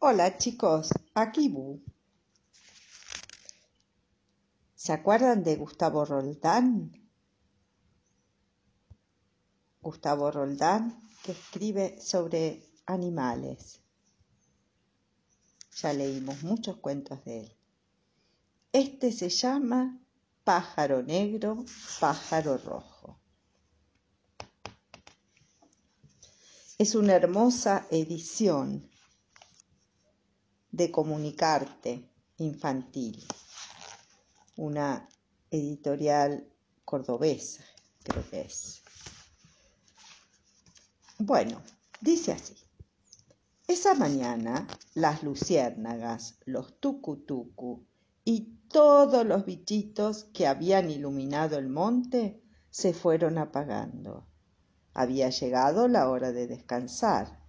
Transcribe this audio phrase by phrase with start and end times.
[0.00, 1.82] Hola chicos, aquí Bu.
[4.76, 6.92] ¿Se acuerdan de Gustavo Roldán?
[9.82, 13.80] Gustavo Roldán, que escribe sobre animales.
[15.82, 17.52] Ya leímos muchos cuentos de él.
[18.70, 19.98] Este se llama
[20.44, 21.64] Pájaro Negro,
[21.98, 23.18] Pájaro Rojo.
[26.78, 28.87] Es una hermosa edición
[30.78, 33.26] de Comunicarte Infantil,
[34.56, 35.08] una
[35.50, 36.46] editorial
[36.84, 37.64] cordobesa,
[38.04, 38.80] creo que es.
[41.18, 41.60] Bueno,
[42.00, 42.54] dice así.
[43.66, 47.84] Esa mañana las luciérnagas, los tucutucu
[48.24, 52.40] y todos los bichitos que habían iluminado el monte
[52.70, 54.28] se fueron apagando.
[54.94, 57.47] Había llegado la hora de descansar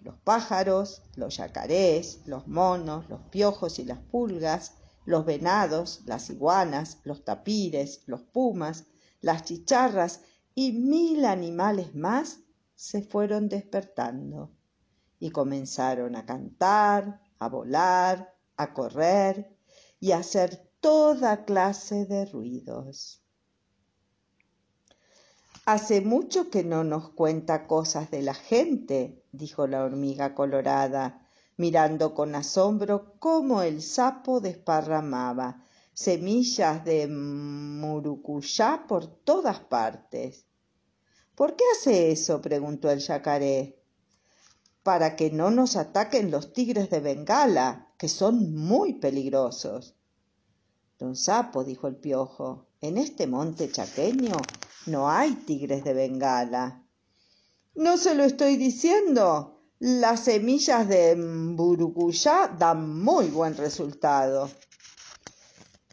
[0.00, 4.74] los pájaros, los yacarés, los monos, los piojos y las pulgas,
[5.04, 8.84] los venados, las iguanas, los tapires, los pumas,
[9.20, 10.20] las chicharras
[10.54, 12.40] y mil animales más
[12.74, 14.50] se fueron despertando
[15.18, 19.56] y comenzaron a cantar, a volar, a correr
[19.98, 23.22] y a hacer toda clase de ruidos.
[25.64, 31.26] Hace mucho que no nos cuenta cosas de la gente, dijo la hormiga colorada,
[31.56, 40.44] mirando con asombro cómo el sapo desparramaba semillas de murucuyá por todas partes.
[41.34, 42.40] ¿Por qué hace eso?
[42.40, 43.82] preguntó el yacaré.
[44.84, 49.96] Para que no nos ataquen los tigres de Bengala, que son muy peligrosos.
[50.98, 54.36] Don Sapo, dijo el piojo, en este monte chaqueño
[54.86, 56.87] no hay tigres de Bengala.
[57.78, 59.62] No se lo estoy diciendo.
[59.78, 64.50] Las semillas de Mburucuyá dan muy buen resultado.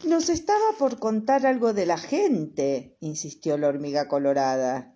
[0.03, 4.96] Nos estaba por contar algo de la gente, insistió la hormiga colorada.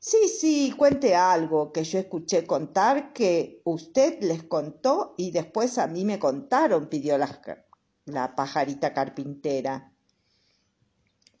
[0.00, 5.86] Sí, sí, cuente algo que yo escuché contar que usted les contó y después a
[5.86, 9.92] mí me contaron, pidió la pajarita carpintera.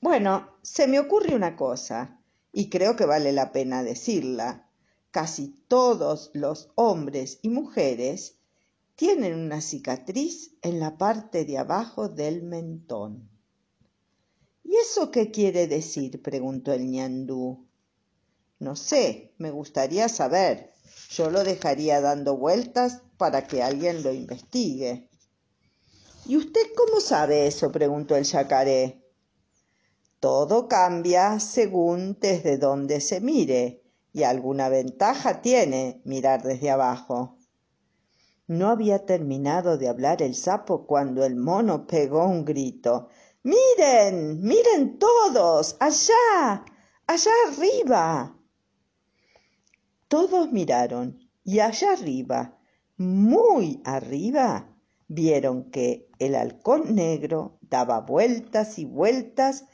[0.00, 2.20] Bueno, se me ocurre una cosa,
[2.54, 4.70] y creo que vale la pena decirla.
[5.10, 8.36] Casi todos los hombres y mujeres
[8.94, 13.28] tienen una cicatriz en la parte de abajo del mentón.
[14.62, 16.22] ¿Y eso qué quiere decir?
[16.22, 17.66] preguntó el ñandú.
[18.60, 20.72] No sé, me gustaría saber.
[21.10, 25.08] Yo lo dejaría dando vueltas para que alguien lo investigue.
[26.24, 27.72] ¿Y usted cómo sabe eso?
[27.72, 29.03] preguntó el yacaré.
[30.24, 37.36] Todo cambia según desde donde se mire, y alguna ventaja tiene mirar desde abajo.
[38.46, 43.08] No había terminado de hablar el sapo cuando el mono pegó un grito.
[43.42, 46.64] Miren, miren todos, allá,
[47.06, 48.34] allá arriba.
[50.08, 52.56] Todos miraron y allá arriba,
[52.96, 54.74] muy arriba,
[55.06, 59.66] vieron que el halcón negro daba vueltas y vueltas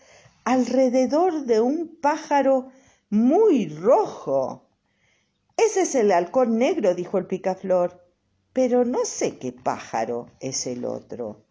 [0.45, 2.71] alrededor de un pájaro
[3.09, 4.69] muy rojo.
[5.57, 8.05] Ese es el halcón negro, dijo el picaflor,
[8.53, 11.45] pero no sé qué pájaro es el otro.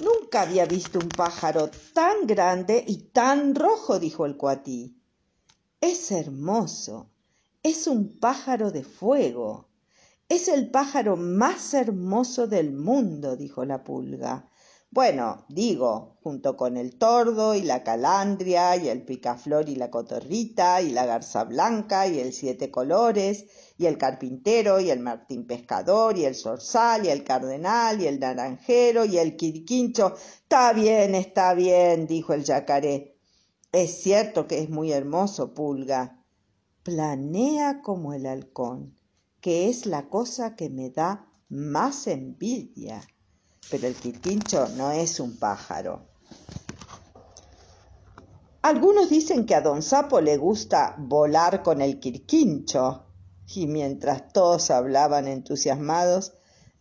[0.00, 4.96] Nunca había visto un pájaro tan grande y tan rojo, dijo el cuatí.
[5.80, 7.10] Es hermoso,
[7.62, 9.68] es un pájaro de fuego.
[10.28, 14.48] Es el pájaro más hermoso del mundo, dijo la pulga.
[14.94, 20.82] Bueno, digo, junto con el tordo y la calandria y el picaflor y la cotorrita
[20.82, 23.46] y la garza blanca y el siete colores
[23.78, 28.20] y el carpintero y el martín pescador y el zorzal y el cardenal y el
[28.20, 30.14] naranjero y el quirquincho.
[30.14, 33.16] Está bien, está bien, dijo el yacaré.
[33.72, 36.22] Es cierto que es muy hermoso, pulga.
[36.82, 38.94] Planea como el halcón,
[39.40, 43.00] que es la cosa que me da más envidia
[43.70, 46.02] pero el quirquincho no es un pájaro.
[48.62, 53.06] Algunos dicen que a don Sapo le gusta volar con el quirquincho,
[53.54, 56.32] y mientras todos hablaban entusiasmados,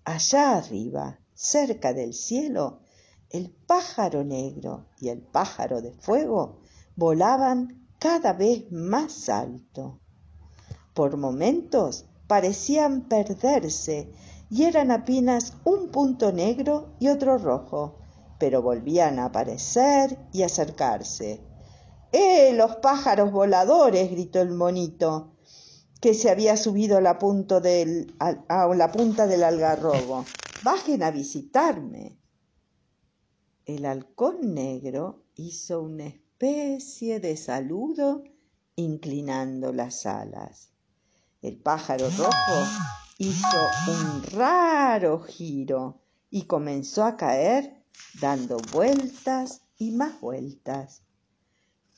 [0.04, 2.82] allá arriba, cerca del cielo,
[3.30, 6.60] el pájaro negro y el pájaro de fuego
[6.96, 10.00] volaban cada vez más alto.
[10.94, 14.12] Por momentos parecían perderse
[14.52, 18.00] y eran apenas un punto negro y otro rojo,
[18.38, 21.40] pero volvían a aparecer y acercarse.
[22.12, 24.12] ¡Eh, los pájaros voladores!
[24.12, 25.38] gritó el monito.
[26.02, 27.18] que se había subido a la,
[27.62, 30.26] del, a la punta del algarrobo.
[30.64, 32.18] Bajen a visitarme.
[33.66, 38.24] El halcón negro hizo una especie de saludo
[38.76, 40.72] inclinando las alas.
[41.42, 42.66] El pájaro rojo
[43.22, 46.02] hizo un raro giro
[46.32, 47.84] y comenzó a caer
[48.20, 51.04] dando vueltas y más vueltas.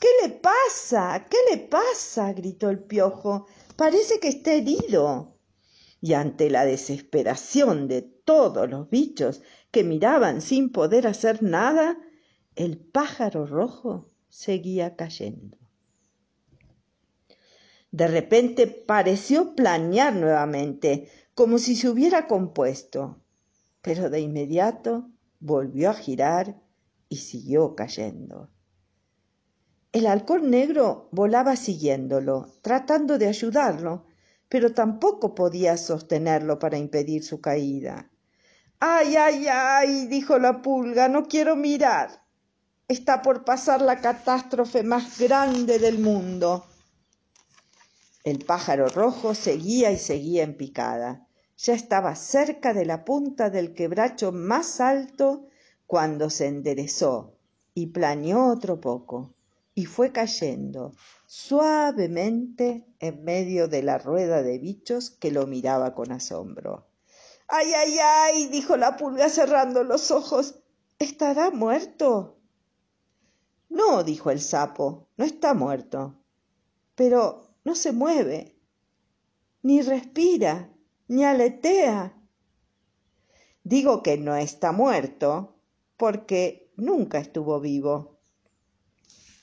[0.02, 1.26] ¿Qué le pasa?
[1.30, 2.34] ¿Qué le pasa?
[2.34, 3.48] gritó el piojo.
[3.78, 5.38] Parece que está herido.
[6.02, 9.42] Y ante la desesperación de todos los bichos
[9.72, 11.98] que miraban sin poder hacer nada,
[12.58, 15.63] el pájaro rojo seguía cayendo.
[17.94, 23.22] De repente pareció planear nuevamente, como si se hubiera compuesto,
[23.84, 26.60] pero de inmediato volvió a girar
[27.08, 28.50] y siguió cayendo.
[29.92, 34.08] El halcón negro volaba siguiéndolo, tratando de ayudarlo,
[34.50, 38.10] pero tampoco podía sostenerlo para impedir su caída.
[38.80, 42.24] Ay, ay, ay, dijo la pulga, no quiero mirar.
[42.88, 46.66] Está por pasar la catástrofe más grande del mundo.
[48.24, 51.28] El pájaro rojo seguía y seguía en picada.
[51.58, 55.48] Ya estaba cerca de la punta del quebracho más alto
[55.88, 57.36] cuando se enderezó
[57.74, 59.34] y planeó otro poco
[59.76, 60.94] y fue cayendo
[61.26, 66.88] suavemente en medio de la rueda de bichos que lo miraba con asombro.
[67.48, 68.48] ¡Ay, ay, ay!
[68.48, 70.56] dijo la pulga cerrando los ojos.
[71.00, 72.38] ¿Estará muerto?
[73.70, 76.16] No, dijo el sapo, no está muerto.
[76.96, 78.56] Pero no se mueve,
[79.62, 80.70] ni respira,
[81.08, 82.14] ni aletea.
[83.64, 85.56] Digo que no está muerto
[85.96, 88.20] porque nunca estuvo vivo.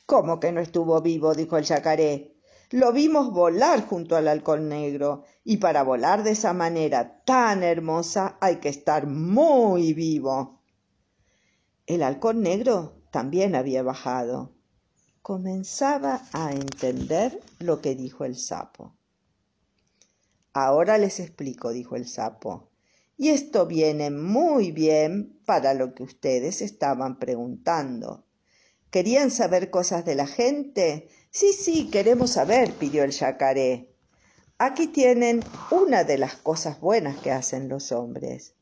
[0.05, 1.34] ¿Cómo que no estuvo vivo?
[1.34, 2.37] dijo el yacaré.
[2.70, 8.37] Lo vimos volar junto al halcón negro, y para volar de esa manera tan hermosa
[8.40, 10.61] hay que estar muy vivo.
[11.87, 14.52] El halcón negro también había bajado
[15.22, 18.94] comenzaba a entender lo que dijo el sapo.
[20.52, 22.70] Ahora les explico, dijo el sapo.
[23.17, 28.25] Y esto viene muy bien para lo que ustedes estaban preguntando.
[28.90, 31.08] ¿Querían saber cosas de la gente?
[31.31, 33.94] Sí, sí, queremos saber, pidió el yacaré.
[34.58, 38.55] Aquí tienen una de las cosas buenas que hacen los hombres.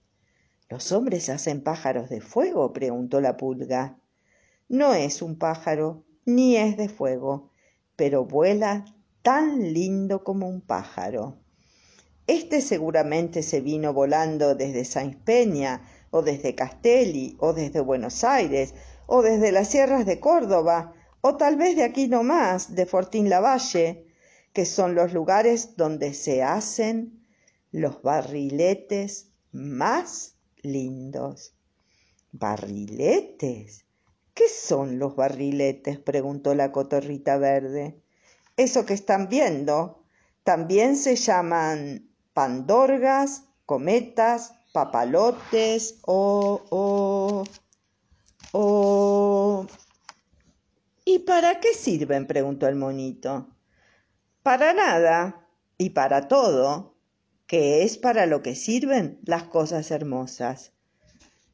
[0.68, 2.72] ¿Los hombres hacen pájaros de fuego?
[2.72, 3.98] preguntó la pulga.
[4.68, 7.50] No es un pájaro, ni es de fuego,
[7.96, 8.84] pero vuela
[9.22, 11.38] tan lindo como un pájaro.
[12.26, 18.74] Este seguramente se vino volando desde Sáenz Peña, o desde Castelli, o desde Buenos Aires,
[19.06, 20.92] o desde las sierras de Córdoba,
[21.22, 24.06] o tal vez de aquí nomás, de Fortín Lavalle,
[24.52, 27.26] que son los lugares donde se hacen
[27.72, 31.54] los barriletes más lindos.
[32.32, 33.87] ¿Barriletes?
[34.38, 35.98] ¿Qué son los barriletes?
[35.98, 38.00] preguntó la cotorrita verde.
[38.56, 40.04] Eso que están viendo.
[40.44, 46.62] También se llaman pandorgas, cometas, papalotes o...
[46.70, 47.44] o...
[48.52, 49.66] o...
[51.04, 52.28] ¿Y para qué sirven?
[52.28, 53.48] preguntó el monito.
[54.44, 55.48] Para nada
[55.78, 56.94] y para todo,
[57.48, 60.70] que es para lo que sirven las cosas hermosas.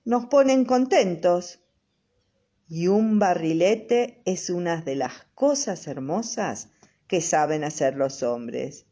[0.04, 1.63] Nos ponen contentos
[2.68, 6.70] y un barrilete es una de las cosas hermosas
[7.06, 8.86] que saben hacer los hombres.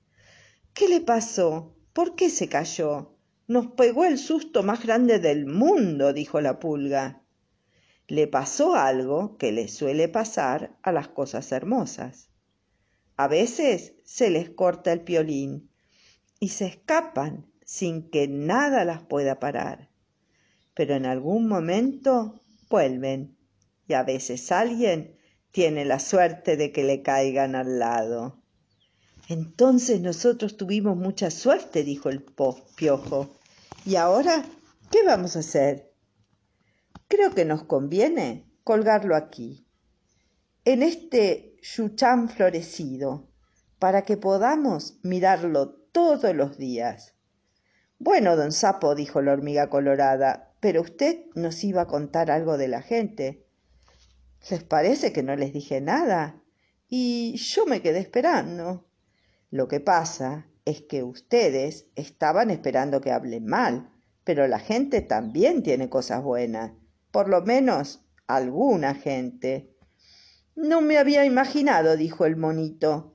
[0.75, 1.75] ¿Qué le pasó?
[1.93, 3.17] ¿Por qué se cayó?
[3.49, 7.23] Nos pegó el susto más grande del mundo, dijo la pulga.
[8.09, 12.29] Le pasó algo que le suele pasar a las cosas hermosas.
[13.17, 15.71] A veces se les corta el piolín
[16.41, 19.91] y se escapan sin que nada las pueda parar.
[20.75, 23.37] Pero en algún momento vuelven
[23.95, 25.17] a veces alguien
[25.51, 28.43] tiene la suerte de que le caigan al lado.
[29.29, 32.25] Entonces nosotros tuvimos mucha suerte, dijo el
[32.77, 33.37] piojo.
[33.85, 34.45] ¿Y ahora
[34.91, 35.93] qué vamos a hacer?
[37.09, 39.67] Creo que nos conviene colgarlo aquí,
[40.65, 43.29] en este yuchán florecido,
[43.79, 47.15] para que podamos mirarlo todos los días.
[47.99, 52.69] Bueno, don Sapo, dijo la hormiga colorada, pero usted nos iba a contar algo de
[52.69, 53.47] la gente.
[54.51, 56.43] ¿Les parece que no les dije nada?
[56.89, 58.87] Y yo me quedé esperando.
[59.51, 63.91] Lo que pasa es que ustedes estaban esperando que hable mal,
[64.25, 66.73] pero la gente también tiene cosas buenas,
[67.11, 69.77] por lo menos alguna gente.
[70.55, 73.15] No me había imaginado, dijo el monito.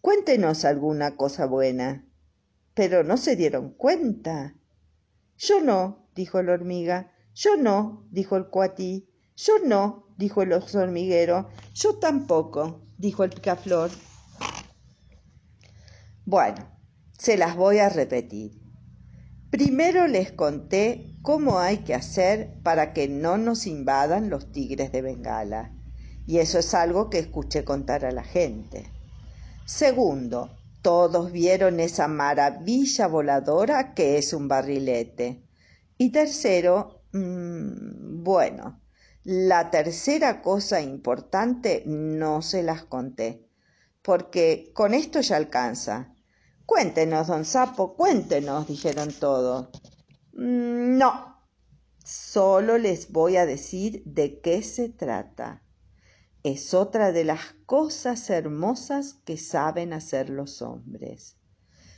[0.00, 2.06] Cuéntenos alguna cosa buena.
[2.74, 4.54] Pero no se dieron cuenta.
[5.36, 7.12] Yo no, dijo la hormiga.
[7.34, 9.08] Yo no, dijo el cuatí.
[9.36, 11.48] Yo no, dijo el oso hormiguero.
[11.74, 13.90] Yo tampoco, dijo el picaflor.
[16.26, 16.68] Bueno,
[17.16, 18.60] se las voy a repetir.
[19.50, 25.00] Primero les conté cómo hay que hacer para que no nos invadan los tigres de
[25.00, 25.72] Bengala.
[26.26, 28.92] Y eso es algo que escuché contar a la gente.
[29.64, 30.50] Segundo,
[30.82, 35.42] todos vieron esa maravilla voladora que es un barrilete.
[35.96, 38.80] Y tercero, mmm, bueno,
[39.30, 43.46] la tercera cosa importante no se las conté,
[44.00, 46.14] porque con esto ya alcanza.
[46.64, 49.68] Cuéntenos, don Sapo, cuéntenos, dijeron todos.
[50.32, 51.42] Mm, no,
[52.02, 55.62] solo les voy a decir de qué se trata.
[56.42, 61.36] Es otra de las cosas hermosas que saben hacer los hombres.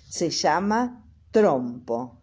[0.08, 2.19] Se llama trompo.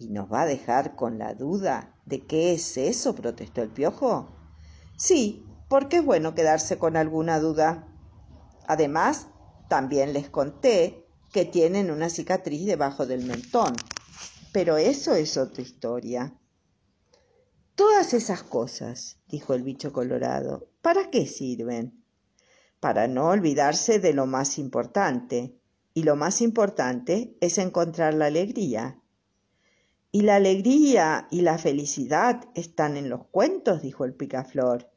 [0.00, 3.14] ¿Y nos va a dejar con la duda de qué es eso?
[3.14, 4.34] protestó el piojo.
[4.96, 7.86] Sí, porque es bueno quedarse con alguna duda.
[8.66, 9.26] Además,
[9.68, 13.74] también les conté que tienen una cicatriz debajo del mentón.
[14.52, 16.34] Pero eso es otra historia.
[17.74, 22.02] Todas esas cosas, dijo el bicho colorado, ¿para qué sirven?
[22.80, 25.60] Para no olvidarse de lo más importante,
[25.92, 28.98] y lo más importante es encontrar la alegría.
[30.12, 34.90] Y la alegría y la felicidad están en los cuentos, dijo el picaflor.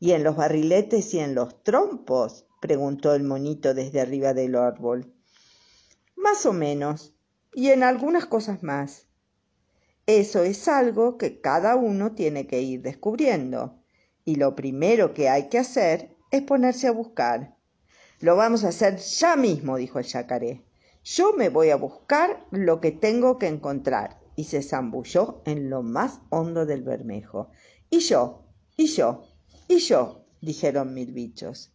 [0.00, 2.46] ¿Y en los barriletes y en los trompos?
[2.62, 5.12] preguntó el monito desde arriba del árbol.
[6.16, 7.14] Más o menos,
[7.52, 9.06] y en algunas cosas más.
[10.06, 13.82] Eso es algo que cada uno tiene que ir descubriendo,
[14.24, 17.54] y lo primero que hay que hacer es ponerse a buscar.
[18.20, 20.64] Lo vamos a hacer ya mismo, dijo el yacaré.
[21.04, 25.82] Yo me voy a buscar lo que tengo que encontrar, y se zambulló en lo
[25.82, 27.50] más hondo del bermejo.
[27.90, 28.44] Y yo,
[28.76, 29.24] y yo,
[29.68, 31.70] y yo, dijeron mil bichos.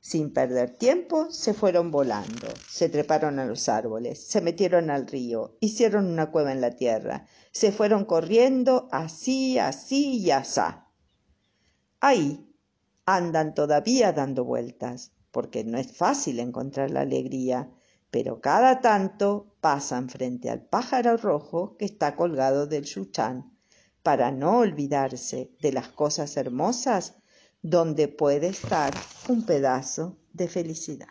[0.00, 5.56] Sin perder tiempo, se fueron volando, se treparon a los árboles, se metieron al río,
[5.60, 10.90] hicieron una cueva en la tierra, se fueron corriendo así, así y asá.
[12.00, 12.54] Ahí
[13.06, 17.70] andan todavía dando vueltas, porque no es fácil encontrar la alegría,
[18.14, 23.58] pero cada tanto pasan frente al pájaro rojo que está colgado del yuchán,
[24.04, 27.16] para no olvidarse de las cosas hermosas
[27.60, 28.94] donde puede estar
[29.26, 31.08] un pedazo de felicidad.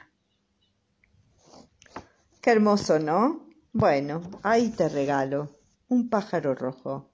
[2.39, 3.50] Qué hermoso, ¿no?
[3.74, 7.12] Bueno, ahí te regalo un pájaro rojo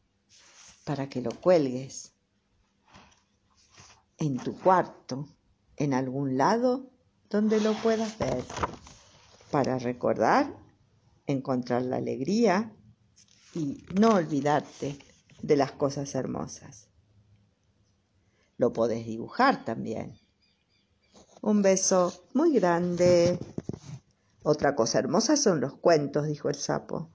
[0.84, 2.14] para que lo cuelgues
[4.20, 5.28] en tu cuarto,
[5.78, 6.92] en algún lado
[7.28, 8.44] donde lo puedas ver,
[9.52, 10.56] para recordar,
[11.26, 12.72] encontrar la alegría
[13.54, 14.98] y no olvidarte
[15.42, 16.88] de las cosas hermosas.
[18.58, 20.20] Lo podés dibujar también.
[21.42, 23.40] Un beso muy grande.
[24.44, 27.10] Otra cosa hermosa son los cuentos, dijo el sapo.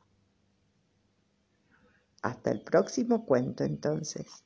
[2.23, 4.44] Hasta el próximo cuento entonces.